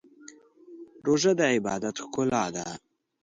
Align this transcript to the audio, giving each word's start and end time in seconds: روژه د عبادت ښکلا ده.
روژه 1.05 1.31
د 1.39 1.41
عبادت 1.55 1.95
ښکلا 2.03 2.45
ده. 2.55 2.65